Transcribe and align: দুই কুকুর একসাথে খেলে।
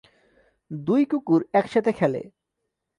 দুই 0.71 1.03
কুকুর 1.05 1.41
একসাথে 1.53 1.91
খেলে। 1.91 2.21